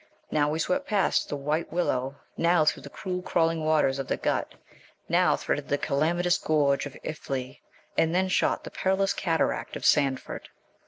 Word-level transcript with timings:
Now 0.31 0.49
we 0.49 0.57
swept 0.57 0.87
past 0.87 1.29
the 1.29 1.35
White 1.35 1.71
Willow, 1.71 2.15
now 2.35 2.65
through 2.65 2.81
the 2.81 2.89
cruel 2.89 3.21
crawling 3.21 3.63
waters 3.63 3.99
of 3.99 4.07
the 4.07 4.17
Gut, 4.17 4.55
now 5.07 5.35
threaded 5.35 5.67
the 5.67 5.77
calamitous 5.77 6.39
gorge 6.39 6.87
of 6.87 6.97
Iffley, 7.03 7.59
and 7.95 8.15
then 8.15 8.27
shot 8.27 8.63
the 8.63 8.71
perilous 8.71 9.13
cataract 9.13 9.75
of 9.75 9.85
Sandford. 9.85 10.49